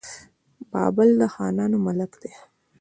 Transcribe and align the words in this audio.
بابل 0.71 1.09
د 1.21 1.23
خانانو 1.33 1.77
ملک 1.85 2.11
دی. 2.21 2.33